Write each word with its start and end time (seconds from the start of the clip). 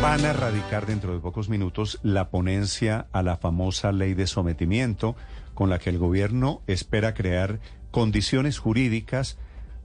Van 0.00 0.24
a 0.24 0.32
radicar 0.32 0.86
dentro 0.86 1.12
de 1.12 1.20
pocos 1.20 1.50
minutos 1.50 2.00
la 2.02 2.30
ponencia 2.30 3.08
a 3.12 3.22
la 3.22 3.36
famosa 3.36 3.92
ley 3.92 4.14
de 4.14 4.26
sometimiento 4.26 5.16
con 5.52 5.68
la 5.68 5.78
que 5.78 5.90
el 5.90 5.98
gobierno 5.98 6.62
espera 6.66 7.12
crear 7.12 7.60
condiciones 7.90 8.58
jurídicas 8.58 9.36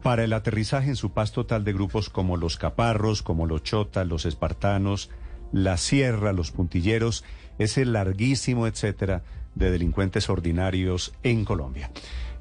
para 0.01 0.23
el 0.23 0.31
aterrizaje 0.31 0.87
en 0.87 0.95
su 0.95 1.11
paz 1.11 1.33
total 1.33 1.65
de 1.65 1.73
grupos 1.73 2.09
como 2.09 2.37
los 2.37 2.55
caparros, 2.55 3.21
como 3.21 3.47
los 3.47 3.63
chotas, 3.63 4.07
los 4.07 4.25
espartanos, 4.25 5.09
la 5.51 5.75
sierra, 5.75 6.31
los 6.31 6.51
puntilleros, 6.51 7.25
ese 7.57 7.83
larguísimo 7.83 8.65
etcétera 8.65 9.23
de 9.55 9.71
delincuentes 9.71 10.29
ordinarios 10.29 11.13
en 11.23 11.43
Colombia. 11.43 11.91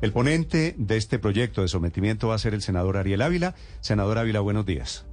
El 0.01 0.13
ponente 0.13 0.77
de 0.79 0.97
este 0.97 1.19
proyecto 1.19 1.63
de 1.63 1.69
sometimiento 1.69 2.29
va 2.29 2.37
a 2.37 2.39
ser 2.39 2.55
el 2.55 2.63
senador 2.63 2.97
Ariel 2.97 3.23
Ávila. 3.23 3.57
Senador 3.81 4.19
Ávila, 4.19 4.39
buenos 4.39 4.65
días. 4.65 5.05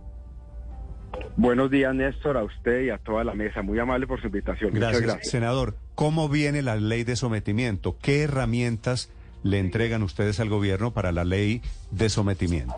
Buenos 1.38 1.70
días, 1.70 1.94
Néstor, 1.94 2.38
a 2.38 2.44
usted 2.44 2.84
y 2.84 2.90
a 2.90 2.98
toda 2.98 3.24
la 3.24 3.34
mesa. 3.34 3.62
Muy 3.62 3.80
amable 3.80 4.08
por 4.08 4.22
su 4.22 4.28
invitación. 4.28 4.72
Gracias. 4.72 5.02
Muchas 5.02 5.16
gracias. 5.16 5.32
Senador, 5.32 5.76
¿cómo 5.96 6.30
viene 6.30 6.62
la 6.62 6.76
ley 6.76 7.04
de 7.04 7.16
sometimiento? 7.16 7.98
¿Qué 8.02 8.24
herramientas 8.24 9.12
le 9.44 9.60
entregan 9.60 10.02
ustedes 10.02 10.40
al 10.40 10.50
gobierno 10.50 10.92
para 10.92 11.12
la 11.12 11.24
ley 11.24 11.62
de 11.92 12.10
sometimiento? 12.10 12.76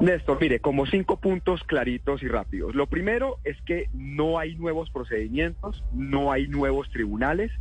Néstor, 0.00 0.40
mire, 0.40 0.58
como 0.58 0.86
cinco 0.86 1.16
puntos 1.18 1.62
claritos 1.64 2.22
y 2.22 2.28
rápidos. 2.28 2.74
Lo 2.74 2.86
primero 2.86 3.38
es 3.44 3.56
que 3.62 3.88
no 3.92 4.38
hay 4.38 4.56
nuevos 4.56 4.90
procedimientos, 4.90 5.84
no 5.92 6.32
hay 6.32 6.48
nuevos 6.48 6.90
tribunales 6.90 7.52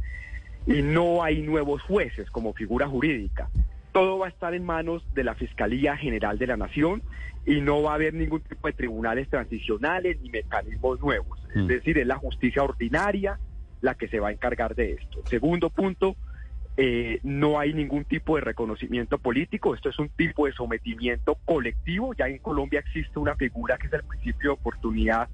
y 0.66 0.82
no 0.82 1.24
hay 1.24 1.42
nuevos 1.42 1.82
jueces 1.84 2.32
como 2.32 2.54
figura 2.54 2.88
jurídica. 2.88 3.50
Todo 3.92 4.20
va 4.20 4.28
a 4.28 4.30
estar 4.30 4.54
en 4.54 4.64
manos 4.66 5.04
de 5.14 5.24
la 5.24 5.36
Fiscalía 5.36 5.98
General 5.98 6.38
de 6.38 6.48
la 6.48 6.58
Nación 6.58 7.02
y 7.46 7.62
no 7.62 7.82
va 7.82 7.92
a 7.92 7.96
haber 7.96 8.14
ningún 8.14 8.42
tipo 8.42 8.68
de 8.68 8.74
tribunales 8.74 9.30
transicionales 9.30 10.20
ni 10.22 10.30
mecanismos 10.30 11.02
nuevos. 11.02 11.40
Es 11.50 11.64
Mm. 11.64 11.68
decir, 11.68 11.98
es 11.98 12.08
la 12.08 12.18
justicia 12.18 12.64
ordinaria 12.64 13.40
la 13.82 13.96
que 13.96 14.08
se 14.08 14.20
va 14.20 14.30
a 14.30 14.32
encargar 14.32 14.76
de 14.76 14.94
esto. 14.94 15.22
Segundo 15.26 15.70
punto, 15.70 16.16
eh, 16.78 17.20
no 17.24 17.60
hay 17.60 17.74
ningún 17.74 18.06
tipo 18.06 18.36
de 18.36 18.42
reconocimiento 18.42 19.18
político, 19.18 19.76
esto 19.76 19.90
es 19.90 20.00
un 20.00 20.10
tipo 20.10 20.46
de 20.46 20.54
sometimiento 20.54 21.36
colectivo, 21.46 22.14
ya 22.14 22.28
en 22.28 22.38
Colombia 22.38 22.80
existe 22.80 23.20
una 23.20 23.36
figura 23.36 23.78
que 23.78 23.88
es 23.88 23.94
el 23.94 24.04
principio 24.04 24.52
de 24.52 24.54
oportunidad, 24.54 25.28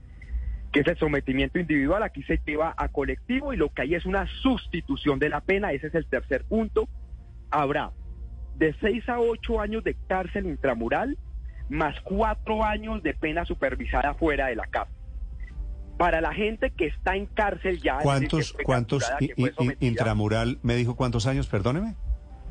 que 0.72 0.80
es 0.80 0.88
el 0.88 0.98
sometimiento 0.98 1.60
individual, 1.60 2.04
aquí 2.04 2.24
se 2.24 2.40
lleva 2.46 2.74
a 2.76 2.88
colectivo 2.88 3.54
y 3.54 3.58
lo 3.58 3.70
que 3.70 3.84
hay 3.84 3.96
es 3.96 4.06
una 4.06 4.26
sustitución 4.42 5.20
de 5.20 5.30
la 5.30 5.42
pena, 5.42 5.74
ese 5.74 5.88
es 5.88 5.96
el 5.96 6.06
tercer 6.08 6.44
punto, 6.44 6.90
habrá 7.52 7.92
de 8.58 8.76
seis 8.82 9.08
a 9.08 9.20
ocho 9.20 9.60
años 9.60 9.84
de 9.84 9.96
cárcel 10.08 10.46
intramural 10.48 11.18
más 11.70 12.00
cuatro 12.02 12.64
años 12.64 13.04
de 13.04 13.14
pena 13.14 13.46
supervisada 13.46 14.14
fuera 14.14 14.48
de 14.48 14.56
la 14.56 14.66
cárcel. 14.68 14.96
Para 15.98 16.22
la 16.22 16.34
gente 16.34 16.70
que 16.72 16.88
está 16.88 17.16
en 17.16 17.26
cárcel 17.26 17.82
ya... 17.82 17.98
¿Cuántos, 18.00 18.54
cuántos 18.64 19.12
i- 19.20 19.32
i- 19.36 19.86
intramural 19.88 20.60
me 20.62 20.76
dijo 20.76 20.96
cuántos 20.96 21.26
años? 21.28 21.48
Perdóneme. 21.48 21.96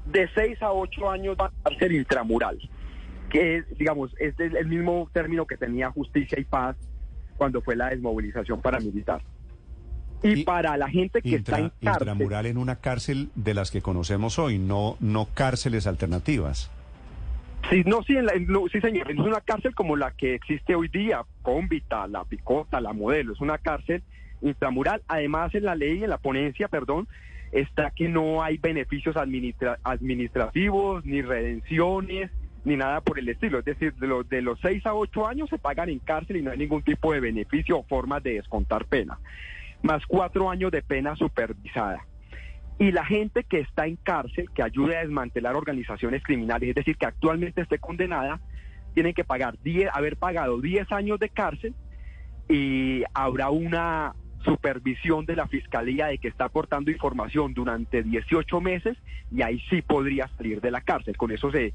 de 0.07 0.29
6 0.35 0.63
a 0.63 0.73
8 0.73 1.11
años 1.11 1.37
a 1.41 1.51
ser 1.79 1.93
intramural, 1.93 2.59
que 3.31 3.57
es, 3.59 3.79
digamos, 3.79 4.15
es 4.21 4.39
el 4.39 4.67
mismo 4.67 5.09
término 5.13 5.47
que 5.47 5.57
tenía 5.57 5.91
justicia 5.91 6.39
y 6.39 6.45
paz 6.45 6.77
cuando 7.37 7.61
fue 7.63 7.75
la 7.77 7.89
desmovilización 7.91 8.61
paramilitar. 8.61 9.23
Y, 10.23 10.41
Y- 10.41 10.45
para 10.45 10.77
la 10.77 10.89
gente 10.89 11.21
que 11.23 11.37
está 11.37 11.59
en 11.59 11.65
Intra- 11.67 11.93
cárcel, 11.93 12.09
intramural 12.09 12.47
en 12.47 12.59
una 12.59 12.77
cárcel 12.77 13.29
de 13.35 13.55
las 13.55 13.71
que 13.71 13.83
conocemos 13.83 14.39
hoy, 14.39 14.59
no, 14.59 14.97
no 15.01 15.27
cárceles 15.35 15.87
alternativas. 15.87 16.71
sí, 17.71 17.83
no, 17.85 18.03
sí, 18.05 18.17
en 18.17 18.27
la- 18.27 18.33
en- 18.35 18.47
no, 18.47 18.63
sí, 18.73 18.81
señor, 18.81 19.11
es 19.11 19.19
una 19.19 19.41
cárcel 19.41 19.75
como 19.75 19.97
la 19.97 20.13
que 20.13 20.35
existe 20.35 20.75
hoy 20.77 20.89
día, 20.89 21.23
Cómbita, 21.43 22.07
La 22.07 22.25
Picota, 22.25 22.81
La 22.81 22.93
Modelo, 22.93 23.33
es 23.33 23.41
una 23.41 23.59
cárcel 23.59 24.03
intramural. 24.41 25.03
Además, 25.09 25.53
en 25.55 25.65
la 25.65 25.75
ley, 25.75 26.05
en 26.05 26.11
la 26.11 26.19
ponencia, 26.19 26.69
perdón, 26.69 27.09
está 27.53 27.91
que 27.91 28.09
no 28.09 28.43
hay 28.43 28.57
beneficios 28.59 29.17
administra- 29.17 29.79
administrativos, 29.83 31.05
ni 31.05 31.23
redenciones, 31.23 32.31
ni 32.65 32.77
nada 32.77 33.01
por 33.01 33.19
el 33.19 33.29
estilo. 33.29 33.59
Es 33.61 33.65
decir, 33.65 33.95
de 33.95 34.07
los, 34.07 34.29
de 34.29 34.43
los 34.43 34.59
6 34.61 34.85
a 34.87 34.95
8 34.95 35.27
años 35.27 35.49
se 35.51 35.59
pagan 35.59 35.89
en 35.89 35.99
cárcel 36.01 36.37
y 36.37 36.43
no 36.43 36.51
hay 36.53 36.59
ningún 36.59 36.83
tipo 36.83 37.13
de 37.13 37.21
beneficio 37.21 37.79
o 37.79 37.83
formas 37.85 38.23
de 38.23 38.35
descontar 38.35 38.85
pena. 38.87 39.19
Más 39.83 40.05
cuatro 40.07 40.51
años 40.51 40.71
de 40.71 40.83
pena 40.83 41.17
supervisada. 41.17 42.07
Y 42.79 42.93
la 42.93 43.05
gente 43.05 43.45
que 43.45 43.61
está 43.61 43.87
en 43.87 43.97
cárcel, 43.97 44.51
que 44.55 44.63
ayude 44.63 44.97
a 44.97 45.01
desmantelar 45.01 45.57
organizaciones 45.57 46.23
criminales, 46.23 46.71
es 46.71 46.75
decir, 46.75 46.97
que 46.97 47.07
actualmente 47.07 47.63
esté 47.63 47.79
condenada, 47.79 48.41
tienen 48.95 49.15
que 49.15 49.25
pagar 49.25 49.59
10, 49.63 49.91
haber 49.95 50.17
pagado 50.17 50.61
10 50.61 50.93
años 50.93 51.19
de 51.19 51.29
cárcel 51.29 51.75
y 52.49 53.03
habrá 53.15 53.51
una 53.51 54.15
supervisión 54.45 55.27
de 55.27 55.37
la 55.37 55.49
fiscalía 55.49 56.07
de 56.07 56.19
que 56.19 56.29
está 56.29 56.45
aportando 56.47 56.91
información 56.91 57.53
durante 57.53 58.03
18 58.03 58.61
meses 58.61 58.97
y 59.31 59.43
ahí 59.43 59.61
sí 59.69 59.83
podría 59.83 60.29
salir 60.37 60.61
de 60.61 60.71
la 60.71 60.81
cárcel. 60.81 61.17
Con 61.17 61.33
eso 61.33 61.51
se 61.51 61.75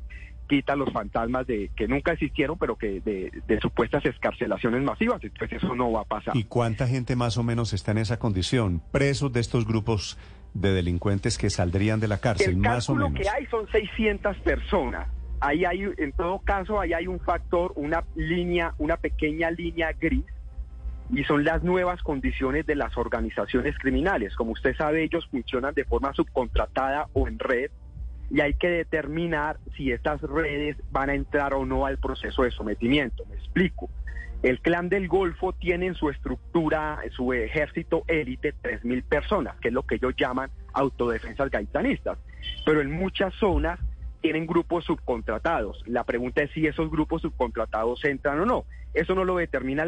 quitan 0.51 0.79
los 0.79 0.91
fantasmas 0.91 1.47
de 1.47 1.71
que 1.77 1.87
nunca 1.87 2.11
existieron, 2.11 2.57
pero 2.57 2.75
que 2.75 2.99
de, 2.99 3.31
de 3.47 3.59
supuestas 3.61 4.05
escarcelaciones 4.05 4.83
masivas. 4.83 5.23
Entonces 5.23 5.63
eso 5.63 5.73
no 5.75 5.93
va 5.93 6.01
a 6.01 6.03
pasar. 6.03 6.35
¿Y 6.35 6.43
cuánta 6.43 6.87
gente 6.87 7.15
más 7.15 7.37
o 7.37 7.43
menos 7.43 7.71
está 7.71 7.91
en 7.91 7.99
esa 7.99 8.19
condición? 8.19 8.81
Presos 8.91 9.31
de 9.31 9.39
estos 9.39 9.65
grupos 9.65 10.17
de 10.53 10.73
delincuentes 10.73 11.37
que 11.37 11.49
saldrían 11.49 12.01
de 12.01 12.09
la 12.09 12.17
cárcel, 12.17 12.49
El 12.49 12.57
más 12.57 12.89
o 12.89 12.95
menos. 12.95 13.13
que 13.13 13.29
hay 13.29 13.45
son 13.45 13.65
600 13.71 14.35
personas. 14.39 15.07
Ahí 15.39 15.63
hay, 15.63 15.85
en 15.97 16.11
todo 16.11 16.39
caso, 16.39 16.81
ahí 16.81 16.91
hay 16.91 17.07
un 17.07 17.21
factor, 17.21 17.71
una 17.77 18.03
línea, 18.15 18.73
una 18.77 18.97
pequeña 18.97 19.51
línea 19.51 19.93
gris, 19.93 20.25
y 21.13 21.23
son 21.23 21.45
las 21.45 21.63
nuevas 21.63 22.03
condiciones 22.03 22.65
de 22.65 22.75
las 22.75 22.97
organizaciones 22.97 23.77
criminales. 23.79 24.35
Como 24.35 24.51
usted 24.51 24.75
sabe, 24.75 25.03
ellos 25.03 25.25
funcionan 25.31 25.73
de 25.73 25.85
forma 25.85 26.13
subcontratada 26.13 27.07
o 27.13 27.29
en 27.29 27.39
red, 27.39 27.71
y 28.31 28.39
hay 28.39 28.53
que 28.53 28.69
determinar 28.69 29.57
si 29.75 29.91
estas 29.91 30.21
redes 30.21 30.77
van 30.89 31.09
a 31.09 31.15
entrar 31.15 31.53
o 31.53 31.65
no 31.65 31.85
al 31.85 31.97
proceso 31.97 32.43
de 32.43 32.51
sometimiento. 32.51 33.25
Me 33.25 33.35
explico. 33.35 33.89
El 34.41 34.61
clan 34.61 34.89
del 34.89 35.07
Golfo 35.07 35.53
tiene 35.53 35.87
en 35.87 35.95
su 35.95 36.09
estructura, 36.09 36.99
su 37.11 37.33
ejército 37.33 38.03
élite, 38.07 38.55
3.000 38.63 39.03
personas, 39.03 39.55
que 39.57 39.67
es 39.67 39.73
lo 39.73 39.83
que 39.83 39.95
ellos 39.95 40.13
llaman 40.17 40.49
autodefensas 40.73 41.51
gaitanistas. 41.51 42.17
Pero 42.65 42.81
en 42.81 42.89
muchas 42.89 43.33
zonas 43.35 43.79
tienen 44.21 44.47
grupos 44.47 44.85
subcontratados. 44.85 45.83
La 45.85 46.05
pregunta 46.05 46.41
es 46.41 46.51
si 46.51 46.65
esos 46.65 46.89
grupos 46.89 47.21
subcontratados 47.21 48.03
entran 48.05 48.39
o 48.39 48.45
no. 48.45 48.65
Eso 48.93 49.13
no 49.13 49.25
lo 49.25 49.35
determina, 49.35 49.85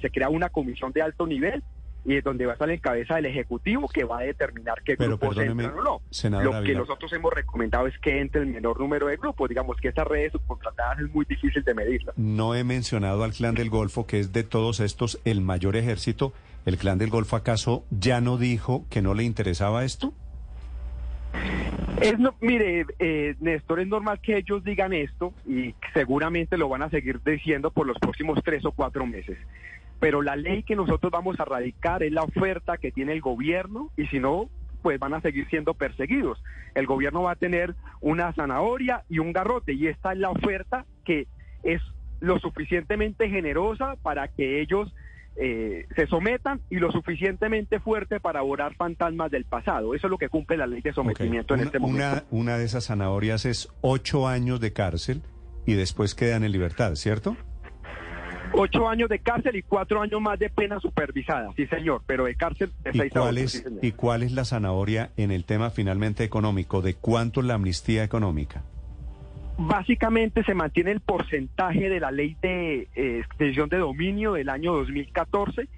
se 0.00 0.10
crea 0.10 0.28
una 0.28 0.50
comisión 0.50 0.92
de 0.92 1.02
alto 1.02 1.26
nivel 1.26 1.62
y 2.04 2.16
es 2.16 2.24
donde 2.24 2.46
va 2.46 2.52
a 2.52 2.54
estar 2.54 2.70
en 2.70 2.78
cabeza 2.78 3.16
del 3.16 3.26
Ejecutivo 3.26 3.88
que 3.88 4.04
va 4.04 4.18
a 4.18 4.22
determinar 4.22 4.82
qué 4.84 4.96
Pero 4.96 5.16
grupos 5.16 5.38
entran 5.38 5.78
o 5.78 5.82
no. 5.82 6.00
senador 6.10 6.54
Lo 6.54 6.62
que 6.62 6.74
nosotros 6.74 7.12
hemos 7.12 7.32
recomendado 7.32 7.86
es 7.86 7.98
que 7.98 8.20
entre 8.20 8.42
el 8.42 8.48
menor 8.48 8.78
número 8.78 9.06
de 9.06 9.16
grupos. 9.16 9.48
Digamos 9.48 9.76
que 9.78 9.88
esas 9.88 10.06
redes 10.06 10.32
subcontratadas 10.32 11.00
es 11.00 11.14
muy 11.14 11.24
difícil 11.24 11.62
de 11.62 11.74
medirlas. 11.74 12.16
No 12.18 12.54
he 12.54 12.64
mencionado 12.64 13.24
al 13.24 13.32
clan 13.32 13.54
del 13.54 13.70
Golfo, 13.70 14.06
que 14.06 14.20
es 14.20 14.32
de 14.32 14.44
todos 14.44 14.80
estos 14.80 15.20
el 15.24 15.40
mayor 15.40 15.76
ejército. 15.76 16.32
¿El 16.66 16.76
clan 16.76 16.98
del 16.98 17.10
Golfo 17.10 17.36
acaso 17.36 17.84
ya 17.90 18.20
no 18.20 18.36
dijo 18.36 18.84
que 18.90 19.02
no 19.02 19.14
le 19.14 19.24
interesaba 19.24 19.84
esto? 19.84 20.12
Es 22.00 22.18
no, 22.18 22.34
mire, 22.40 22.86
eh, 22.98 23.34
Néstor, 23.40 23.80
es 23.80 23.88
normal 23.88 24.20
que 24.20 24.36
ellos 24.36 24.62
digan 24.64 24.92
esto 24.92 25.32
y 25.46 25.74
seguramente 25.92 26.56
lo 26.56 26.68
van 26.68 26.82
a 26.82 26.90
seguir 26.90 27.20
diciendo 27.24 27.70
por 27.70 27.86
los 27.86 27.98
próximos 27.98 28.40
tres 28.44 28.64
o 28.64 28.72
cuatro 28.72 29.06
meses. 29.06 29.38
Pero 30.00 30.22
la 30.22 30.36
ley 30.36 30.62
que 30.62 30.76
nosotros 30.76 31.10
vamos 31.10 31.38
a 31.40 31.44
radicar 31.44 32.02
es 32.02 32.12
la 32.12 32.22
oferta 32.22 32.76
que 32.76 32.92
tiene 32.92 33.12
el 33.12 33.20
gobierno 33.20 33.90
y 33.96 34.06
si 34.08 34.20
no, 34.20 34.50
pues 34.82 34.98
van 34.98 35.14
a 35.14 35.20
seguir 35.20 35.48
siendo 35.48 35.74
perseguidos. 35.74 36.42
El 36.74 36.86
gobierno 36.86 37.22
va 37.22 37.32
a 37.32 37.36
tener 37.36 37.74
una 38.00 38.32
zanahoria 38.34 39.04
y 39.08 39.18
un 39.18 39.32
garrote 39.32 39.72
y 39.72 39.86
esta 39.86 40.12
es 40.12 40.18
la 40.18 40.30
oferta 40.30 40.84
que 41.04 41.26
es 41.62 41.80
lo 42.20 42.38
suficientemente 42.38 43.28
generosa 43.28 43.96
para 44.02 44.28
que 44.28 44.60
ellos 44.60 44.94
eh, 45.36 45.86
se 45.96 46.06
sometan 46.06 46.60
y 46.70 46.76
lo 46.76 46.92
suficientemente 46.92 47.80
fuerte 47.80 48.20
para 48.20 48.42
borrar 48.42 48.74
fantasmas 48.76 49.30
del 49.30 49.44
pasado. 49.44 49.94
Eso 49.94 50.06
es 50.06 50.10
lo 50.10 50.18
que 50.18 50.28
cumple 50.28 50.56
la 50.56 50.66
ley 50.66 50.80
de 50.80 50.92
sometimiento 50.92 51.54
en 51.54 51.60
este 51.60 51.78
momento. 51.78 52.04
Una, 52.04 52.24
una 52.30 52.58
de 52.58 52.64
esas 52.64 52.86
zanahorias 52.86 53.44
es 53.44 53.68
ocho 53.80 54.28
años 54.28 54.60
de 54.60 54.72
cárcel 54.72 55.22
y 55.66 55.74
después 55.74 56.14
quedan 56.14 56.44
en 56.44 56.52
libertad, 56.52 56.94
¿cierto? 56.94 57.36
Ocho 58.56 58.88
años 58.88 59.08
de 59.08 59.18
cárcel 59.18 59.56
y 59.56 59.62
cuatro 59.62 60.00
años 60.00 60.20
más 60.20 60.38
de 60.38 60.48
pena 60.48 60.78
supervisada, 60.78 61.52
sí 61.56 61.66
señor, 61.66 62.02
pero 62.06 62.24
de 62.24 62.36
cárcel 62.36 62.70
de 62.84 62.90
¿Y 62.92 62.98
seis 62.98 63.16
a 63.16 63.20
cuál, 63.20 63.34
ocho, 63.34 63.44
es, 63.44 63.52
sí, 63.52 63.58
señor. 63.58 63.84
¿Y 63.84 63.92
cuál 63.92 64.22
es 64.22 64.32
la 64.32 64.44
zanahoria 64.44 65.10
en 65.16 65.32
el 65.32 65.44
tema 65.44 65.70
finalmente 65.70 66.22
económico? 66.22 66.80
¿De 66.80 66.94
cuánto 66.94 67.40
es 67.40 67.46
la 67.46 67.54
amnistía 67.54 68.04
económica? 68.04 68.62
Básicamente 69.58 70.44
se 70.44 70.54
mantiene 70.54 70.92
el 70.92 71.00
porcentaje 71.00 71.88
de 71.88 72.00
la 72.00 72.10
ley 72.10 72.36
de 72.42 72.88
eh, 72.94 73.20
extensión 73.20 73.68
de 73.68 73.78
dominio 73.78 74.32
del 74.34 74.48
año 74.48 74.72
2014, 74.72 75.68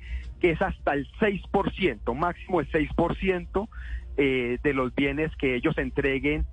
que 0.40 0.50
es 0.50 0.62
hasta 0.62 0.94
el 0.94 1.08
6%, 1.19 2.14
máximo 2.14 2.61
el 2.61 2.70
6% 2.70 3.69
eh, 4.19 4.58
de 4.62 4.73
los 4.75 4.94
bienes 4.94 5.34
que 5.37 5.56
ellos 5.56 5.76
entreguen 5.78 6.46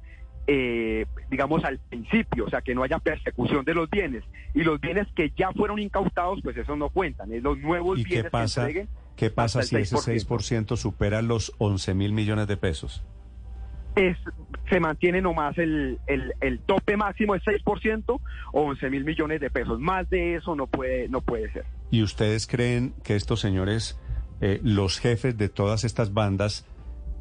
eh, 0.47 1.05
digamos, 1.29 1.63
al 1.63 1.79
principio, 1.79 2.45
o 2.45 2.49
sea, 2.49 2.61
que 2.61 2.75
no 2.75 2.83
haya 2.83 2.99
persecución 2.99 3.63
de 3.65 3.73
los 3.73 3.89
bienes. 3.89 4.23
Y 4.53 4.63
los 4.63 4.79
bienes 4.79 5.07
que 5.15 5.31
ya 5.35 5.51
fueron 5.51 5.79
incautados, 5.79 6.39
pues 6.43 6.57
eso 6.57 6.75
no 6.75 6.89
cuentan, 6.89 7.31
es 7.31 7.41
los 7.41 7.57
nuevos 7.59 7.99
¿Y 7.99 8.03
bienes 8.03 8.25
qué 8.25 8.29
pasa, 8.29 8.61
que 8.61 8.67
entreguen. 8.67 8.89
¿Qué 9.15 9.29
pasa 9.29 9.61
si 9.61 9.75
el 9.75 9.83
ese 9.83 9.95
6% 9.95 10.75
supera 10.75 11.21
los 11.21 11.53
11 11.59 11.93
mil 11.93 12.13
millones 12.13 12.47
de 12.47 12.57
pesos? 12.57 13.03
Es, 13.95 14.17
se 14.69 14.79
mantiene 14.79 15.21
nomás 15.21 15.55
el, 15.59 15.99
el, 16.07 16.33
el 16.41 16.59
tope 16.59 16.97
máximo 16.97 17.35
es 17.35 17.43
6% 17.43 18.19
o 18.51 18.61
11 18.61 18.89
mil 18.89 19.05
millones 19.05 19.39
de 19.39 19.51
pesos. 19.51 19.79
Más 19.79 20.09
de 20.09 20.35
eso 20.35 20.55
no 20.55 20.65
puede, 20.65 21.07
no 21.09 21.21
puede 21.21 21.51
ser. 21.51 21.65
¿Y 21.91 22.01
ustedes 22.01 22.47
creen 22.47 22.95
que 23.03 23.15
estos 23.15 23.39
señores, 23.39 23.99
eh, 24.41 24.59
los 24.63 24.99
jefes 24.99 25.37
de 25.37 25.47
todas 25.47 25.83
estas 25.83 26.11
bandas, 26.11 26.65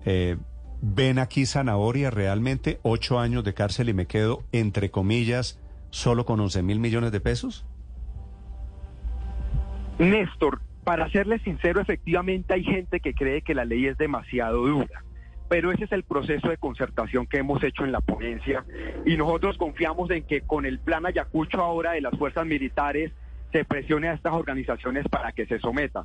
eh, 0.06 0.38
ven 0.82 1.18
aquí 1.18 1.46
zanahoria 1.46 2.10
realmente? 2.10 2.78
¿Ocho 2.82 3.18
años 3.18 3.44
de 3.44 3.54
cárcel 3.54 3.88
y 3.88 3.94
me 3.94 4.06
quedo, 4.06 4.42
entre 4.52 4.90
comillas, 4.90 5.58
solo 5.90 6.26
con 6.26 6.40
11 6.40 6.62
mil 6.62 6.80
millones 6.80 7.12
de 7.12 7.20
pesos? 7.20 7.64
Néstor, 9.98 10.60
para 10.84 11.08
serle 11.10 11.38
sincero, 11.38 11.80
efectivamente 11.80 12.54
hay 12.54 12.64
gente 12.64 13.00
que 13.00 13.14
cree 13.14 13.42
que 13.42 13.54
la 13.54 13.64
ley 13.64 13.86
es 13.86 13.96
demasiado 13.96 14.66
dura, 14.66 15.04
pero 15.48 15.70
ese 15.70 15.84
es 15.84 15.92
el 15.92 16.02
proceso 16.02 16.48
de 16.48 16.56
concertación 16.56 17.26
que 17.26 17.38
hemos 17.38 17.62
hecho 17.62 17.84
en 17.84 17.92
la 17.92 18.00
ponencia 18.00 18.64
y 19.06 19.16
nosotros 19.16 19.56
confiamos 19.58 20.10
en 20.10 20.24
que 20.24 20.40
con 20.40 20.66
el 20.66 20.80
plan 20.80 21.06
Ayacucho 21.06 21.60
ahora 21.60 21.92
de 21.92 22.00
las 22.00 22.18
fuerzas 22.18 22.44
militares 22.46 23.12
se 23.52 23.64
presione 23.64 24.08
a 24.08 24.14
estas 24.14 24.32
organizaciones 24.32 25.06
para 25.08 25.30
que 25.32 25.46
se 25.46 25.60
sometan. 25.60 26.04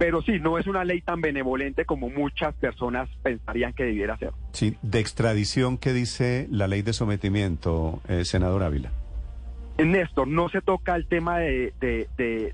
Pero 0.00 0.22
sí, 0.22 0.40
no 0.40 0.56
es 0.56 0.66
una 0.66 0.82
ley 0.82 1.02
tan 1.02 1.20
benevolente 1.20 1.84
como 1.84 2.08
muchas 2.08 2.54
personas 2.54 3.06
pensarían 3.22 3.74
que 3.74 3.84
debiera 3.84 4.16
ser. 4.16 4.30
Sí, 4.52 4.74
de 4.80 4.98
extradición, 4.98 5.76
¿qué 5.76 5.92
dice 5.92 6.48
la 6.50 6.68
ley 6.68 6.80
de 6.80 6.94
sometimiento, 6.94 8.00
eh, 8.08 8.24
senador 8.24 8.62
Ávila? 8.62 8.90
Néstor, 9.86 10.28
no 10.28 10.48
se 10.48 10.60
toca 10.60 10.96
el 10.96 11.06
tema 11.06 11.38
de, 11.38 11.72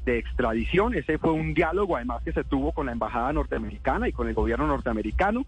extradición, 0.06 0.94
ese 0.94 1.18
fue 1.18 1.32
un 1.32 1.54
diálogo 1.54 1.96
además 1.96 2.22
que 2.22 2.32
se 2.32 2.44
tuvo 2.44 2.72
con 2.72 2.86
la 2.86 2.92
Embajada 2.92 3.32
norteamericana 3.32 4.08
y 4.08 4.12
con 4.12 4.28
el 4.28 4.34
gobierno 4.34 4.66
norteamericano. 4.66 5.46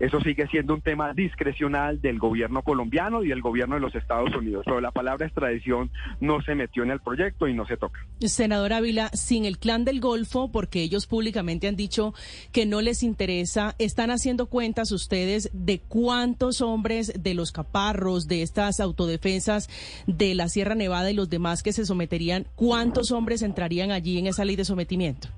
Eso 0.00 0.18
sigue 0.22 0.46
siendo 0.46 0.72
un 0.72 0.80
tema 0.80 1.12
discrecional 1.12 2.00
del 2.00 2.18
gobierno 2.18 2.62
colombiano 2.62 3.22
y 3.22 3.28
del 3.28 3.42
gobierno 3.42 3.74
de 3.74 3.82
los 3.82 3.94
Estados 3.94 4.34
Unidos. 4.34 4.62
Pero 4.64 4.80
la 4.80 4.92
palabra 4.92 5.26
extradición 5.26 5.90
no 6.20 6.40
se 6.40 6.54
metió 6.54 6.82
en 6.82 6.90
el 6.90 7.00
proyecto 7.00 7.46
y 7.46 7.52
no 7.52 7.66
se 7.66 7.76
toca. 7.76 8.00
Senador 8.20 8.72
Ávila, 8.72 9.10
sin 9.12 9.44
el 9.44 9.58
clan 9.58 9.84
del 9.84 10.00
Golfo, 10.00 10.50
porque 10.50 10.80
ellos 10.80 11.06
públicamente 11.06 11.68
han 11.68 11.76
dicho 11.76 12.14
que 12.50 12.64
no 12.64 12.80
les 12.80 13.02
interesa, 13.02 13.74
¿están 13.78 14.10
haciendo 14.10 14.46
cuentas 14.46 14.90
ustedes 14.90 15.50
de 15.52 15.80
cuántos 15.80 16.62
hombres 16.62 17.12
de 17.22 17.34
los 17.34 17.52
caparros, 17.52 18.26
de 18.26 18.40
estas 18.40 18.80
autodefensas 18.80 19.68
de 20.06 20.34
la 20.34 20.48
Sierra 20.48 20.74
Nevada 20.74 21.10
y 21.10 21.14
los 21.20 21.30
demás 21.30 21.62
que 21.62 21.72
se 21.72 21.84
someterían, 21.84 22.46
cuántos 22.56 23.12
hombres 23.12 23.42
entrarían 23.42 23.90
allí 23.90 24.18
en 24.18 24.26
esa 24.26 24.44
ley 24.44 24.56
de 24.56 24.64
sometimiento? 24.64 25.28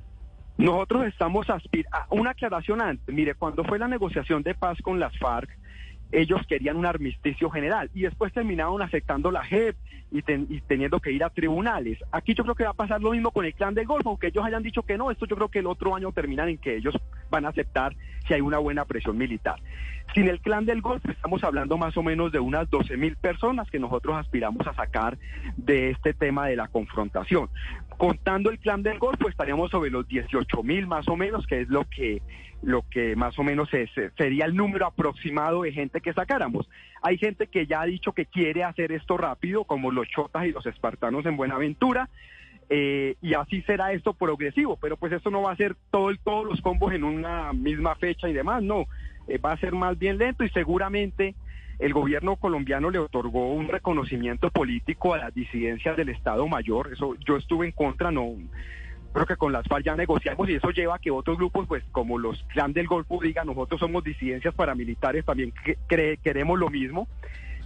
Nosotros 0.56 1.06
estamos 1.06 1.48
aspirando, 1.50 1.98
una 2.10 2.30
aclaración 2.30 2.80
antes, 2.80 3.14
mire, 3.14 3.34
cuando 3.34 3.64
fue 3.64 3.78
la 3.78 3.88
negociación 3.88 4.42
de 4.42 4.54
paz 4.54 4.78
con 4.82 5.00
las 5.00 5.16
FARC, 5.18 5.50
ellos 6.12 6.40
querían 6.46 6.76
un 6.76 6.86
armisticio 6.86 7.50
general 7.50 7.90
y 7.94 8.02
después 8.02 8.32
terminaron 8.32 8.80
afectando 8.82 9.30
la 9.30 9.42
JEP 9.44 9.76
y, 10.12 10.22
ten, 10.22 10.46
y, 10.50 10.60
teniendo 10.60 11.00
que 11.00 11.10
ir 11.10 11.24
a 11.24 11.30
tribunales. 11.30 11.98
Aquí 12.12 12.34
yo 12.34 12.44
creo 12.44 12.54
que 12.54 12.64
va 12.64 12.70
a 12.70 12.74
pasar 12.74 13.00
lo 13.00 13.12
mismo 13.12 13.30
con 13.30 13.46
el 13.46 13.54
clan 13.54 13.74
del 13.74 13.86
Golfo, 13.86 14.10
aunque 14.10 14.28
ellos 14.28 14.44
hayan 14.44 14.62
dicho 14.62 14.82
que 14.82 14.98
no, 14.98 15.10
esto 15.10 15.26
yo 15.26 15.36
creo 15.36 15.48
que 15.48 15.60
el 15.60 15.66
otro 15.66 15.96
año 15.96 16.12
terminan 16.12 16.50
en 16.50 16.58
que 16.58 16.76
ellos 16.76 16.94
van 17.32 17.46
a 17.46 17.48
aceptar 17.48 17.96
si 18.28 18.34
hay 18.34 18.40
una 18.40 18.58
buena 18.58 18.84
presión 18.84 19.18
militar. 19.18 19.56
Sin 20.14 20.28
el 20.28 20.40
clan 20.40 20.66
del 20.66 20.82
Golfo 20.82 21.10
estamos 21.10 21.42
hablando 21.42 21.78
más 21.78 21.96
o 21.96 22.02
menos 22.02 22.32
de 22.32 22.38
unas 22.38 22.68
12 22.68 22.98
mil 22.98 23.16
personas 23.16 23.70
que 23.70 23.78
nosotros 23.78 24.14
aspiramos 24.16 24.66
a 24.66 24.74
sacar 24.74 25.16
de 25.56 25.90
este 25.90 26.12
tema 26.12 26.46
de 26.46 26.56
la 26.56 26.68
confrontación. 26.68 27.48
Contando 27.96 28.50
el 28.50 28.58
clan 28.58 28.82
del 28.82 28.98
Golfo 28.98 29.28
estaríamos 29.28 29.70
sobre 29.70 29.90
los 29.90 30.06
18 30.06 30.62
mil 30.62 30.86
más 30.86 31.08
o 31.08 31.16
menos, 31.16 31.46
que 31.46 31.62
es 31.62 31.68
lo 31.68 31.84
que 31.84 32.22
lo 32.62 32.84
que 32.88 33.16
más 33.16 33.36
o 33.40 33.42
menos 33.42 33.72
es, 33.74 33.90
sería 34.16 34.44
el 34.44 34.54
número 34.54 34.86
aproximado 34.86 35.62
de 35.62 35.72
gente 35.72 36.00
que 36.00 36.12
sacáramos. 36.12 36.68
Hay 37.02 37.18
gente 37.18 37.48
que 37.48 37.66
ya 37.66 37.80
ha 37.80 37.86
dicho 37.86 38.12
que 38.12 38.26
quiere 38.26 38.62
hacer 38.62 38.92
esto 38.92 39.16
rápido, 39.16 39.64
como 39.64 39.90
los 39.90 40.06
chotas 40.08 40.46
y 40.46 40.52
los 40.52 40.64
espartanos 40.66 41.26
en 41.26 41.36
Buenaventura, 41.36 42.08
eh, 42.74 43.16
y 43.20 43.34
así 43.34 43.60
será 43.62 43.92
esto 43.92 44.14
progresivo, 44.14 44.78
pero 44.80 44.96
pues 44.96 45.12
esto 45.12 45.30
no 45.30 45.42
va 45.42 45.52
a 45.52 45.56
ser 45.56 45.76
todo 45.90 46.10
todos 46.24 46.46
los 46.46 46.62
combos 46.62 46.94
en 46.94 47.04
una 47.04 47.52
misma 47.52 47.94
fecha 47.96 48.30
y 48.30 48.32
demás, 48.32 48.62
no, 48.62 48.86
eh, 49.28 49.36
va 49.36 49.52
a 49.52 49.58
ser 49.58 49.72
más 49.74 49.98
bien 49.98 50.16
lento 50.16 50.42
y 50.42 50.48
seguramente 50.48 51.34
el 51.78 51.92
gobierno 51.92 52.36
colombiano 52.36 52.88
le 52.88 52.98
otorgó 52.98 53.52
un 53.52 53.68
reconocimiento 53.68 54.50
político 54.50 55.12
a 55.12 55.18
las 55.18 55.34
disidencias 55.34 55.98
del 55.98 56.08
Estado 56.08 56.48
Mayor, 56.48 56.88
eso 56.94 57.14
yo 57.26 57.36
estuve 57.36 57.66
en 57.66 57.72
contra, 57.72 58.10
no 58.10 58.36
creo 59.12 59.26
que 59.26 59.36
con 59.36 59.52
las 59.52 59.66
FARC 59.66 59.84
ya 59.84 59.94
negociamos 59.94 60.48
y 60.48 60.54
eso 60.54 60.70
lleva 60.70 60.94
a 60.94 60.98
que 60.98 61.10
otros 61.10 61.36
grupos, 61.36 61.66
pues 61.68 61.84
como 61.92 62.18
los 62.18 62.42
clan 62.44 62.72
del 62.72 62.86
Golfo, 62.86 63.20
digan 63.22 63.48
nosotros 63.48 63.80
somos 63.80 64.02
disidencias 64.02 64.54
paramilitares, 64.54 65.26
también 65.26 65.52
que, 65.62 66.16
queremos 66.22 66.58
lo 66.58 66.70
mismo. 66.70 67.06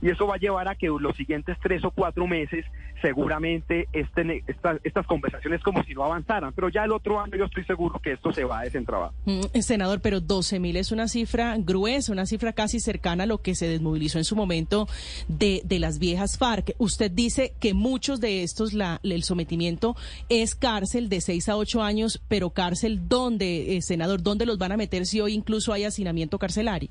Y 0.02 0.10
eso 0.10 0.26
va 0.26 0.34
a 0.34 0.38
llevar 0.38 0.68
a 0.68 0.74
que 0.74 0.88
los 0.88 1.16
siguientes 1.16 1.56
tres 1.62 1.84
o 1.84 1.90
cuatro 1.90 2.26
meses 2.26 2.64
seguramente 3.02 3.88
este, 3.92 4.42
esta, 4.46 4.78
estas 4.82 5.06
conversaciones 5.06 5.62
como 5.62 5.82
si 5.84 5.94
no 5.94 6.04
avanzaran. 6.04 6.52
Pero 6.54 6.68
ya 6.68 6.84
el 6.84 6.92
otro 6.92 7.20
año 7.20 7.36
yo 7.36 7.44
estoy 7.44 7.64
seguro 7.64 7.98
que 7.98 8.12
esto 8.12 8.32
se 8.32 8.44
va 8.44 8.60
a 8.60 8.62
desentrabar. 8.64 9.10
Mm, 9.24 9.60
senador, 9.60 10.00
pero 10.00 10.20
12 10.20 10.60
mil 10.60 10.76
es 10.76 10.92
una 10.92 11.08
cifra 11.08 11.56
gruesa, 11.58 12.12
una 12.12 12.26
cifra 12.26 12.52
casi 12.52 12.80
cercana 12.80 13.24
a 13.24 13.26
lo 13.26 13.38
que 13.38 13.54
se 13.54 13.68
desmovilizó 13.68 14.18
en 14.18 14.24
su 14.24 14.36
momento 14.36 14.86
de, 15.28 15.62
de 15.64 15.78
las 15.78 15.98
viejas 15.98 16.38
FARC. 16.38 16.74
Usted 16.78 17.10
dice 17.10 17.54
que 17.60 17.74
muchos 17.74 18.20
de 18.20 18.42
estos, 18.42 18.72
la, 18.72 19.00
el 19.02 19.22
sometimiento 19.22 19.96
es 20.28 20.54
cárcel 20.54 21.08
de 21.08 21.20
seis 21.20 21.48
a 21.48 21.56
ocho 21.56 21.82
años, 21.82 22.22
pero 22.28 22.50
cárcel 22.50 23.08
¿dónde, 23.08 23.76
eh, 23.76 23.82
senador? 23.82 24.22
¿Dónde 24.22 24.46
los 24.46 24.58
van 24.58 24.72
a 24.72 24.76
meter 24.76 25.06
si 25.06 25.20
hoy 25.20 25.34
incluso 25.34 25.72
hay 25.72 25.84
hacinamiento 25.84 26.38
carcelario? 26.38 26.90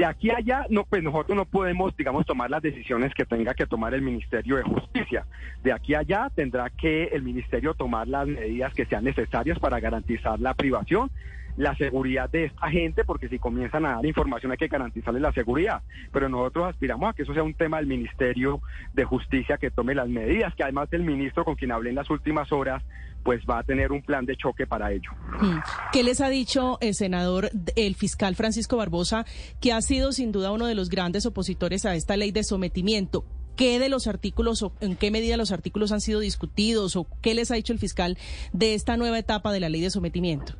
De 0.00 0.06
aquí 0.06 0.30
a 0.30 0.38
allá, 0.38 0.64
no, 0.70 0.84
pues 0.84 1.02
nosotros 1.02 1.36
no 1.36 1.44
podemos, 1.44 1.94
digamos, 1.94 2.24
tomar 2.24 2.48
las 2.48 2.62
decisiones 2.62 3.12
que 3.12 3.26
tenga 3.26 3.52
que 3.52 3.66
tomar 3.66 3.92
el 3.92 4.00
Ministerio 4.00 4.56
de 4.56 4.62
Justicia. 4.62 5.26
De 5.62 5.74
aquí 5.74 5.92
a 5.92 5.98
allá 5.98 6.30
tendrá 6.34 6.70
que 6.70 7.08
el 7.08 7.20
Ministerio 7.20 7.74
tomar 7.74 8.08
las 8.08 8.26
medidas 8.26 8.72
que 8.72 8.86
sean 8.86 9.04
necesarias 9.04 9.58
para 9.58 9.78
garantizar 9.78 10.40
la 10.40 10.54
privación 10.54 11.10
la 11.56 11.76
seguridad 11.76 12.30
de 12.30 12.46
esta 12.46 12.68
gente, 12.70 13.04
porque 13.04 13.28
si 13.28 13.38
comienzan 13.38 13.86
a 13.86 13.96
dar 13.96 14.06
información 14.06 14.52
hay 14.52 14.58
que 14.58 14.68
garantizarles 14.68 15.22
la 15.22 15.32
seguridad. 15.32 15.82
Pero 16.12 16.28
nosotros 16.28 16.68
aspiramos 16.68 17.10
a 17.10 17.12
que 17.12 17.22
eso 17.22 17.34
sea 17.34 17.42
un 17.42 17.54
tema 17.54 17.78
del 17.78 17.86
Ministerio 17.86 18.60
de 18.94 19.04
Justicia 19.04 19.58
que 19.58 19.70
tome 19.70 19.94
las 19.94 20.08
medidas, 20.08 20.54
que 20.54 20.62
además 20.62 20.90
del 20.90 21.02
ministro 21.02 21.44
con 21.44 21.54
quien 21.54 21.72
hablé 21.72 21.90
en 21.90 21.96
las 21.96 22.10
últimas 22.10 22.52
horas, 22.52 22.82
pues 23.22 23.42
va 23.48 23.58
a 23.58 23.62
tener 23.62 23.92
un 23.92 24.02
plan 24.02 24.24
de 24.24 24.36
choque 24.36 24.66
para 24.66 24.92
ello. 24.92 25.10
¿Qué 25.92 26.02
les 26.02 26.20
ha 26.20 26.28
dicho 26.28 26.78
el 26.80 26.94
senador, 26.94 27.50
el 27.76 27.94
fiscal 27.94 28.34
Francisco 28.34 28.76
Barbosa, 28.76 29.26
que 29.60 29.72
ha 29.72 29.82
sido 29.82 30.12
sin 30.12 30.32
duda 30.32 30.52
uno 30.52 30.66
de 30.66 30.74
los 30.74 30.88
grandes 30.88 31.26
opositores 31.26 31.84
a 31.84 31.94
esta 31.94 32.16
ley 32.16 32.32
de 32.32 32.44
sometimiento? 32.44 33.24
¿Qué 33.56 33.78
de 33.78 33.90
los 33.90 34.06
artículos 34.06 34.62
o 34.62 34.72
en 34.80 34.96
qué 34.96 35.10
medida 35.10 35.36
los 35.36 35.52
artículos 35.52 35.92
han 35.92 36.00
sido 36.00 36.20
discutidos 36.20 36.96
o 36.96 37.06
qué 37.20 37.34
les 37.34 37.50
ha 37.50 37.56
dicho 37.56 37.72
el 37.72 37.78
fiscal 37.78 38.16
de 38.52 38.74
esta 38.74 38.96
nueva 38.96 39.18
etapa 39.18 39.52
de 39.52 39.60
la 39.60 39.68
ley 39.68 39.82
de 39.82 39.90
sometimiento? 39.90 40.54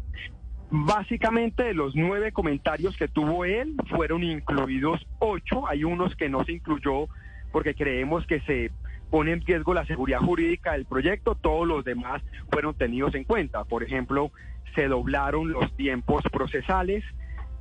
Básicamente 0.70 1.64
de 1.64 1.74
los 1.74 1.96
nueve 1.96 2.30
comentarios 2.30 2.96
que 2.96 3.08
tuvo 3.08 3.44
él, 3.44 3.74
fueron 3.88 4.22
incluidos 4.22 5.04
ocho. 5.18 5.66
Hay 5.68 5.82
unos 5.82 6.14
que 6.14 6.28
no 6.28 6.44
se 6.44 6.52
incluyó 6.52 7.08
porque 7.50 7.74
creemos 7.74 8.24
que 8.26 8.40
se 8.42 8.70
pone 9.10 9.32
en 9.32 9.40
riesgo 9.40 9.74
la 9.74 9.84
seguridad 9.84 10.20
jurídica 10.20 10.72
del 10.72 10.84
proyecto. 10.84 11.34
Todos 11.34 11.66
los 11.66 11.84
demás 11.84 12.22
fueron 12.52 12.74
tenidos 12.74 13.16
en 13.16 13.24
cuenta. 13.24 13.64
Por 13.64 13.82
ejemplo, 13.82 14.30
se 14.76 14.86
doblaron 14.86 15.50
los 15.50 15.76
tiempos 15.76 16.22
procesales. 16.30 17.04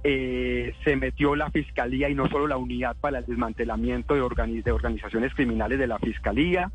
Eh, 0.04 0.75
se 0.84 0.96
metió 0.96 1.36
la 1.36 1.50
fiscalía 1.50 2.10
y 2.10 2.16
no 2.16 2.30
solo 2.30 2.48
la 2.48 2.58
unidad 2.58 2.96
para 2.96 3.20
el 3.20 3.25
desmantelamiento 3.25 4.13
de, 4.13 4.22
organi 4.22 4.62
de 4.62 4.72
organizaciones 4.72 5.34
criminales 5.34 5.80
de 5.80 5.88
la 5.88 5.98
fiscalía 5.98 6.72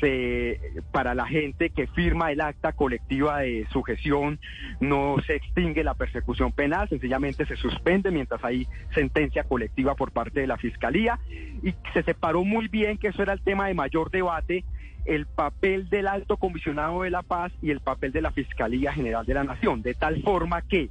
se, 0.00 0.60
para 0.92 1.14
la 1.14 1.26
gente 1.26 1.70
que 1.70 1.86
firma 1.88 2.30
el 2.32 2.40
acta 2.40 2.72
colectiva 2.72 3.40
de 3.40 3.66
sujeción 3.72 4.38
no 4.80 5.16
se 5.26 5.36
extingue 5.36 5.84
la 5.84 5.94
persecución 5.94 6.52
penal, 6.52 6.88
sencillamente 6.88 7.46
se 7.46 7.56
suspende 7.56 8.10
mientras 8.10 8.42
hay 8.44 8.66
sentencia 8.94 9.44
colectiva 9.44 9.94
por 9.94 10.12
parte 10.12 10.40
de 10.40 10.46
la 10.46 10.56
Fiscalía 10.56 11.18
y 11.62 11.74
se 11.92 12.02
separó 12.02 12.44
muy 12.44 12.68
bien 12.68 12.98
que 12.98 13.08
eso 13.08 13.22
era 13.22 13.32
el 13.32 13.40
tema 13.40 13.68
de 13.68 13.74
mayor 13.74 14.10
debate, 14.10 14.64
el 15.04 15.26
papel 15.26 15.88
del 15.88 16.06
alto 16.06 16.36
comisionado 16.36 17.02
de 17.02 17.10
la 17.10 17.22
paz 17.22 17.52
y 17.62 17.70
el 17.70 17.80
papel 17.80 18.12
de 18.12 18.22
la 18.22 18.30
Fiscalía 18.30 18.92
General 18.92 19.24
de 19.24 19.34
la 19.34 19.44
Nación, 19.44 19.82
de 19.82 19.94
tal 19.94 20.22
forma 20.22 20.62
que 20.62 20.90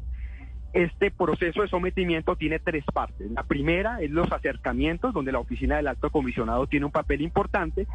este 0.73 1.11
proceso 1.11 1.61
de 1.61 1.67
sometimiento 1.67 2.35
tiene 2.35 2.59
tres 2.59 2.83
partes. 2.93 3.31
La 3.31 3.43
primera 3.43 4.01
es 4.01 4.11
los 4.11 4.31
acercamientos, 4.31 5.13
donde 5.13 5.31
la 5.31 5.39
oficina 5.39 5.77
del 5.77 5.87
alto 5.87 6.09
comisionado 6.09 6.67
tiene 6.67 6.85
un 6.85 6.91
papel 6.91 7.21
importante. 7.21 7.87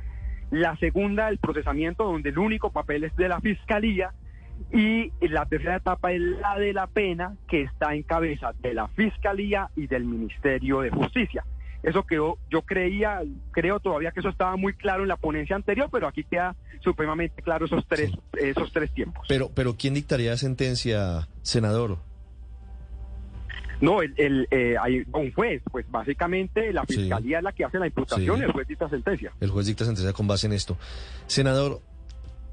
La 0.53 0.77
segunda, 0.77 1.31
el 1.31 1.39
procesamiento, 1.39 2.05
donde 2.05 2.29
el 2.29 2.39
único 2.39 2.71
papel 2.71 3.05
es 3.05 3.17
de 3.17 3.27
la 3.27 3.41
fiscalía. 3.41 4.13
Y 4.71 5.11
la 5.27 5.47
tercera 5.47 5.77
etapa 5.77 6.13
es 6.13 6.21
la 6.21 6.59
de 6.59 6.75
la 6.75 6.87
pena, 6.87 7.37
que 7.49 7.63
está 7.63 7.95
en 7.95 8.03
cabeza 8.03 8.53
de 8.61 8.75
la 8.75 8.87
fiscalía 8.89 9.71
y 9.75 9.87
del 9.87 10.05
Ministerio 10.05 10.83
de 10.83 10.91
Justicia. 10.91 11.43
Eso 11.83 12.05
quedó, 12.05 12.39
yo 12.51 12.63
creía, 12.63 13.23
creo 13.51 13.81
todavía 13.81 14.13
que 14.13 14.21
eso 14.21 14.29
estaba 14.29 14.57
muy 14.57 14.75
claro 14.75 15.03
en 15.03 15.09
la 15.09 15.17
ponencia 15.17 15.57
anterior, 15.57 15.89
pero 15.91 16.07
aquí 16.07 16.23
queda 16.23 16.55
supremamente 16.81 17.43
claro 17.43 17.65
esos 17.65 17.85
tres, 17.89 18.13
esos 18.35 18.71
tres 18.73 18.93
tiempos. 18.93 19.27
Pero, 19.29 19.51
pero 19.55 19.75
¿quién 19.77 19.95
dictaría 19.95 20.37
sentencia, 20.37 21.29
senador? 21.41 21.99
No, 23.83 24.01
el, 24.01 24.47
eh, 24.53 24.77
hay 24.81 25.03
un 25.13 25.33
juez, 25.33 25.61
pues 25.69 25.85
básicamente 25.91 26.73
la 26.73 26.87
fiscalía 26.87 27.39
es 27.39 27.45
la 27.45 27.53
que 27.53 27.65
hace 27.65 27.81
la 27.81 27.89
imputación 27.89 28.39
y 28.41 28.45
el 28.45 28.53
juez 28.53 28.69
dicta 28.69 28.89
sentencia. 28.89 29.33
El 29.41 29.51
juez 29.51 29.67
dicta 29.67 29.85
sentencia 29.85 30.13
con 30.13 30.29
base 30.29 30.47
en 30.47 30.53
esto. 30.53 30.79
Senador, 31.27 31.81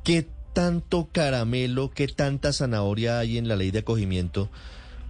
¿qué 0.03 0.25
tanto 0.53 1.07
caramelo, 1.11 1.91
qué 1.91 2.07
tanta 2.07 2.51
zanahoria 2.51 3.19
hay 3.19 3.37
en 3.37 3.47
la 3.47 3.55
ley 3.55 3.69
de 3.69 3.79
acogimiento 3.79 4.49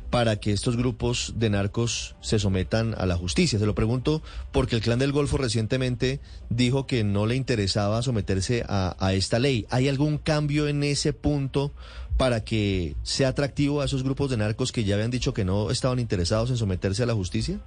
para 0.10 0.38
que 0.38 0.52
estos 0.52 0.76
grupos 0.76 1.34
de 1.38 1.50
narcos 1.50 2.16
se 2.22 2.40
sometan 2.40 2.96
a 2.98 3.06
la 3.06 3.16
justicia? 3.16 3.60
Se 3.60 3.66
lo 3.66 3.76
pregunto 3.76 4.22
porque 4.52 4.76
el 4.76 4.82
Clan 4.82 5.00
del 5.00 5.12
Golfo 5.12 5.38
recientemente 5.38 6.20
dijo 6.50 6.88
que 6.88 7.04
no 7.04 7.26
le 7.26 7.36
interesaba 7.36 8.02
someterse 8.02 8.64
a, 8.68 8.96
esta 9.14 9.40
ley. 9.40 9.66
¿Hay 9.70 9.88
algún 9.88 10.18
cambio 10.18 10.68
en 10.68 10.84
ese 10.84 11.14
punto 11.14 11.74
para 12.18 12.44
que 12.44 12.96
sea 13.04 13.30
atractivo 13.30 13.82
a 13.82 13.86
esos 13.86 14.04
grupos 14.04 14.30
de 14.30 14.38
narcos 14.38 14.72
que 14.72 14.84
ya 14.84 14.96
habían 14.96 15.12
dicho 15.12 15.34
que 15.34 15.46
no 15.46 15.72
estaban 15.72 16.00
interesados 16.00 16.50
en 16.50 16.58
someterse 16.58 17.04
a 17.04 17.06
la 17.06 17.14
justicia? 17.14 17.60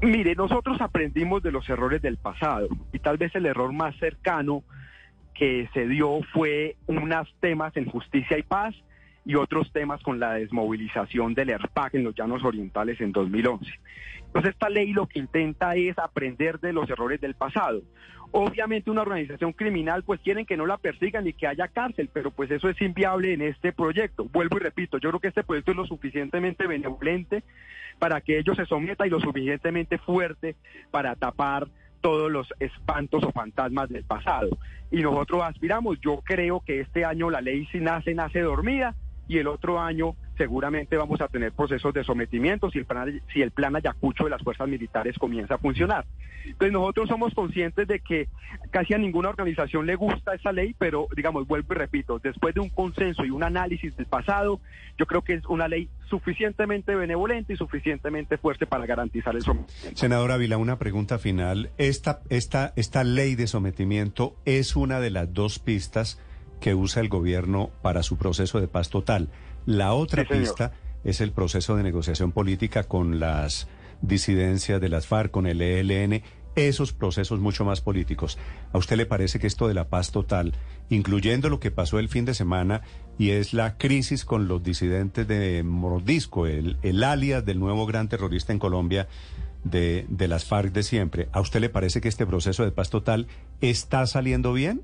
Mire, 0.00 0.34
nosotros 0.34 0.80
aprendimos 0.80 1.42
de 1.42 1.52
los 1.52 1.68
errores 1.68 2.00
del 2.00 2.16
pasado 2.18 2.68
y 2.92 3.00
tal 3.00 3.18
vez 3.18 3.34
el 3.34 3.46
error 3.46 3.72
más 3.72 3.96
cercano 3.98 4.62
que 5.34 5.68
se 5.72 5.86
dio 5.86 6.20
fue 6.32 6.76
unos 6.86 7.28
temas 7.40 7.76
en 7.76 7.86
justicia 7.86 8.38
y 8.38 8.42
paz 8.42 8.74
y 9.28 9.34
otros 9.34 9.70
temas 9.72 10.02
con 10.02 10.18
la 10.18 10.32
desmovilización 10.32 11.34
del 11.34 11.50
ERPAC 11.50 11.96
en 11.96 12.04
los 12.04 12.14
llanos 12.14 12.42
orientales 12.42 12.98
en 13.02 13.12
2011. 13.12 13.70
Entonces 14.24 14.52
esta 14.52 14.70
ley 14.70 14.94
lo 14.94 15.06
que 15.06 15.18
intenta 15.18 15.74
es 15.74 15.98
aprender 15.98 16.58
de 16.60 16.72
los 16.72 16.88
errores 16.88 17.20
del 17.20 17.34
pasado. 17.34 17.82
Obviamente 18.30 18.90
una 18.90 19.02
organización 19.02 19.52
criminal 19.52 20.02
pues 20.02 20.18
quieren 20.20 20.46
que 20.46 20.56
no 20.56 20.64
la 20.64 20.78
persigan 20.78 21.26
y 21.26 21.34
que 21.34 21.46
haya 21.46 21.68
cárcel, 21.68 22.08
pero 22.10 22.30
pues 22.30 22.50
eso 22.50 22.70
es 22.70 22.80
inviable 22.80 23.34
en 23.34 23.42
este 23.42 23.70
proyecto. 23.70 24.24
Vuelvo 24.24 24.56
y 24.56 24.60
repito, 24.60 24.96
yo 24.96 25.10
creo 25.10 25.20
que 25.20 25.28
este 25.28 25.44
proyecto 25.44 25.72
es 25.72 25.76
lo 25.76 25.86
suficientemente 25.86 26.66
benevolente 26.66 27.42
para 27.98 28.22
que 28.22 28.38
ellos 28.38 28.56
se 28.56 28.64
sometan 28.64 29.08
y 29.08 29.10
lo 29.10 29.20
suficientemente 29.20 29.98
fuerte 29.98 30.56
para 30.90 31.14
tapar 31.16 31.68
todos 32.00 32.32
los 32.32 32.48
espantos 32.60 33.22
o 33.24 33.32
fantasmas 33.32 33.90
del 33.90 34.04
pasado. 34.04 34.56
Y 34.90 35.02
nosotros 35.02 35.42
aspiramos, 35.42 36.00
yo 36.00 36.22
creo 36.24 36.60
que 36.60 36.80
este 36.80 37.04
año 37.04 37.28
la 37.28 37.42
ley 37.42 37.66
si 37.66 37.78
nace, 37.78 38.14
nace 38.14 38.40
dormida 38.40 38.94
y 39.28 39.38
el 39.38 39.46
otro 39.46 39.78
año 39.78 40.16
seguramente 40.36 40.96
vamos 40.96 41.20
a 41.20 41.28
tener 41.28 41.52
procesos 41.52 41.92
de 41.92 42.04
sometimiento 42.04 42.70
si 42.70 42.78
el 42.78 42.86
plan, 42.86 43.20
si 43.32 43.42
el 43.42 43.50
plan 43.50 43.76
Ayacucho 43.76 44.24
de 44.24 44.30
las 44.30 44.42
fuerzas 44.42 44.68
militares 44.68 45.18
comienza 45.18 45.54
a 45.54 45.58
funcionar. 45.58 46.06
Entonces 46.44 46.72
nosotros 46.72 47.08
somos 47.08 47.34
conscientes 47.34 47.86
de 47.86 48.00
que 48.00 48.28
casi 48.70 48.94
a 48.94 48.98
ninguna 48.98 49.28
organización 49.28 49.84
le 49.84 49.96
gusta 49.96 50.34
esa 50.34 50.52
ley, 50.52 50.74
pero 50.78 51.08
digamos, 51.14 51.46
vuelvo 51.46 51.74
y 51.74 51.76
repito, 51.76 52.18
después 52.18 52.54
de 52.54 52.60
un 52.60 52.70
consenso 52.70 53.24
y 53.24 53.30
un 53.30 53.42
análisis 53.42 53.94
del 53.96 54.06
pasado, 54.06 54.60
yo 54.96 55.06
creo 55.06 55.22
que 55.22 55.34
es 55.34 55.46
una 55.46 55.68
ley 55.68 55.88
suficientemente 56.08 56.94
benevolente 56.94 57.52
y 57.52 57.56
suficientemente 57.56 58.38
fuerte 58.38 58.66
para 58.66 58.86
garantizar 58.86 59.36
el 59.36 59.42
sometimiento. 59.42 59.98
Senadora 59.98 60.34
Ávila, 60.34 60.56
una 60.56 60.78
pregunta 60.78 61.18
final. 61.18 61.70
Esta, 61.76 62.20
esta, 62.30 62.72
esta 62.76 63.04
ley 63.04 63.34
de 63.34 63.46
sometimiento 63.46 64.36
es 64.46 64.74
una 64.76 65.00
de 65.00 65.10
las 65.10 65.34
dos 65.34 65.58
pistas 65.58 66.18
que 66.60 66.74
usa 66.74 67.02
el 67.02 67.08
gobierno 67.08 67.70
para 67.82 68.02
su 68.02 68.16
proceso 68.16 68.60
de 68.60 68.68
paz 68.68 68.90
total. 68.90 69.28
La 69.66 69.92
otra 69.92 70.24
pista 70.24 70.72
es 71.04 71.20
el 71.20 71.32
proceso 71.32 71.76
de 71.76 71.82
negociación 71.82 72.32
política 72.32 72.84
con 72.84 73.20
las 73.20 73.68
disidencias 74.02 74.80
de 74.80 74.88
las 74.88 75.06
FARC, 75.06 75.30
con 75.30 75.46
el 75.46 75.60
ELN, 75.60 76.22
esos 76.56 76.92
procesos 76.92 77.38
mucho 77.38 77.64
más 77.64 77.80
políticos. 77.80 78.38
¿A 78.72 78.78
usted 78.78 78.96
le 78.96 79.06
parece 79.06 79.38
que 79.38 79.46
esto 79.46 79.68
de 79.68 79.74
la 79.74 79.88
paz 79.88 80.10
total, 80.10 80.54
incluyendo 80.88 81.48
lo 81.48 81.60
que 81.60 81.70
pasó 81.70 81.98
el 81.98 82.08
fin 82.08 82.24
de 82.24 82.34
semana 82.34 82.82
y 83.16 83.30
es 83.30 83.54
la 83.54 83.78
crisis 83.78 84.24
con 84.24 84.48
los 84.48 84.62
disidentes 84.62 85.28
de 85.28 85.62
Mordisco, 85.62 86.46
el, 86.46 86.78
el 86.82 87.04
alias 87.04 87.44
del 87.44 87.60
nuevo 87.60 87.86
gran 87.86 88.08
terrorista 88.08 88.52
en 88.52 88.58
Colombia, 88.58 89.08
de, 89.64 90.06
de 90.08 90.28
las 90.28 90.44
FARC 90.44 90.72
de 90.72 90.82
siempre, 90.82 91.28
¿a 91.32 91.40
usted 91.40 91.60
le 91.60 91.68
parece 91.68 92.00
que 92.00 92.08
este 92.08 92.26
proceso 92.26 92.64
de 92.64 92.72
paz 92.72 92.90
total 92.90 93.26
está 93.60 94.06
saliendo 94.06 94.52
bien? 94.52 94.82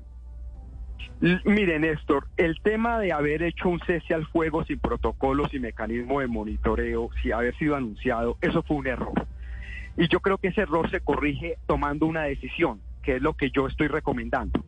Mire, 1.45 1.79
Néstor, 1.79 2.27
el 2.37 2.59
tema 2.61 2.99
de 2.99 3.13
haber 3.13 3.41
hecho 3.41 3.69
un 3.69 3.79
cese 3.79 4.13
al 4.13 4.27
fuego 4.27 4.63
sin 4.65 4.79
protocolos 4.79 5.53
y 5.53 5.59
mecanismo 5.59 6.19
de 6.19 6.27
monitoreo, 6.27 7.09
sin 7.21 7.33
haber 7.33 7.55
sido 7.57 7.75
anunciado, 7.75 8.37
eso 8.41 8.63
fue 8.63 8.77
un 8.77 8.87
error. 8.87 9.27
Y 9.97 10.07
yo 10.09 10.19
creo 10.19 10.37
que 10.37 10.49
ese 10.49 10.61
error 10.61 10.89
se 10.91 10.99
corrige 10.99 11.57
tomando 11.67 12.05
una 12.05 12.23
decisión, 12.23 12.81
que 13.01 13.15
es 13.15 13.21
lo 13.21 13.33
que 13.33 13.49
yo 13.49 13.67
estoy 13.67 13.87
recomendando. 13.87 14.63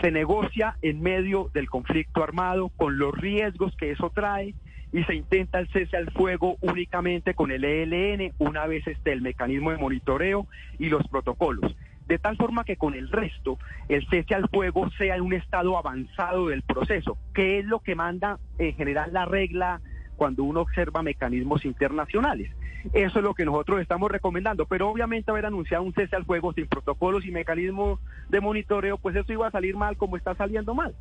Se 0.00 0.12
negocia 0.12 0.76
en 0.80 1.02
medio 1.02 1.50
del 1.52 1.68
conflicto 1.68 2.22
armado 2.22 2.70
con 2.76 2.96
los 2.96 3.12
riesgos 3.12 3.74
que 3.76 3.90
eso 3.90 4.10
trae 4.14 4.54
y 4.92 5.02
se 5.04 5.14
intenta 5.14 5.58
el 5.58 5.68
cese 5.68 5.96
al 5.96 6.10
fuego 6.12 6.56
únicamente 6.60 7.34
con 7.34 7.50
el 7.50 7.64
ELN 7.64 8.32
una 8.38 8.66
vez 8.66 8.86
esté 8.86 9.12
el 9.12 9.22
mecanismo 9.22 9.70
de 9.70 9.76
monitoreo 9.76 10.46
y 10.78 10.88
los 10.88 11.06
protocolos 11.08 11.76
de 12.10 12.18
tal 12.18 12.36
forma 12.36 12.64
que 12.64 12.76
con 12.76 12.94
el 12.94 13.08
resto 13.08 13.56
el 13.88 14.04
cese 14.08 14.34
al 14.34 14.48
fuego 14.48 14.90
sea 14.98 15.14
en 15.14 15.22
un 15.22 15.32
estado 15.32 15.78
avanzado 15.78 16.48
del 16.48 16.62
proceso, 16.62 17.16
que 17.32 17.60
es 17.60 17.64
lo 17.64 17.78
que 17.78 17.94
manda 17.94 18.40
en 18.58 18.74
general 18.74 19.12
la 19.12 19.26
regla 19.26 19.80
cuando 20.16 20.42
uno 20.42 20.62
observa 20.62 21.04
mecanismos 21.04 21.64
internacionales. 21.64 22.50
Eso 22.92 23.18
es 23.20 23.24
lo 23.24 23.34
que 23.34 23.44
nosotros 23.44 23.80
estamos 23.80 24.10
recomendando, 24.10 24.66
pero 24.66 24.90
obviamente 24.90 25.30
haber 25.30 25.46
anunciado 25.46 25.84
un 25.84 25.94
cese 25.94 26.16
al 26.16 26.24
fuego 26.24 26.52
sin 26.52 26.66
protocolos 26.66 27.24
y 27.24 27.30
mecanismos 27.30 28.00
de 28.28 28.40
monitoreo, 28.40 28.98
pues 28.98 29.14
eso 29.14 29.32
iba 29.32 29.46
a 29.46 29.52
salir 29.52 29.76
mal 29.76 29.96
como 29.96 30.16
está 30.16 30.34
saliendo 30.34 30.74
mal. 30.74 30.92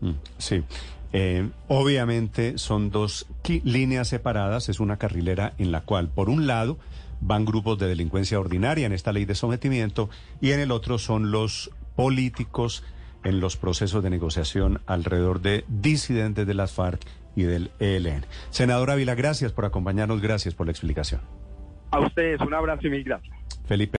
Mm, 0.00 0.14
sí, 0.38 0.64
eh, 1.12 1.48
obviamente 1.68 2.58
son 2.58 2.90
dos 2.90 3.28
líneas 3.62 4.08
separadas, 4.08 4.68
es 4.68 4.80
una 4.80 4.96
carrilera 4.96 5.52
en 5.58 5.70
la 5.70 5.82
cual, 5.82 6.08
por 6.08 6.28
un 6.28 6.48
lado, 6.48 6.76
van 7.20 7.44
grupos 7.44 7.78
de 7.78 7.86
delincuencia 7.86 8.40
ordinaria 8.40 8.86
en 8.86 8.92
esta 8.92 9.12
ley 9.12 9.24
de 9.24 9.34
sometimiento 9.34 10.10
y 10.40 10.52
en 10.52 10.60
el 10.60 10.70
otro 10.70 10.98
son 10.98 11.30
los 11.30 11.70
políticos 11.96 12.84
en 13.24 13.40
los 13.40 13.56
procesos 13.56 14.02
de 14.02 14.10
negociación 14.10 14.80
alrededor 14.86 15.40
de 15.40 15.64
disidentes 15.68 16.46
de 16.46 16.54
las 16.54 16.72
FARC 16.72 17.00
y 17.36 17.42
del 17.42 17.70
ELN. 17.78 18.24
Senadora 18.50 18.94
Ávila, 18.94 19.14
gracias 19.14 19.52
por 19.52 19.64
acompañarnos, 19.64 20.20
gracias 20.20 20.54
por 20.54 20.66
la 20.66 20.72
explicación. 20.72 21.20
A 21.90 22.00
ustedes 22.00 22.40
un 22.40 22.54
abrazo 22.54 22.86
y 22.86 22.90
mil 22.90 23.04
gracias. 23.04 23.36
Felipe. 23.66 23.88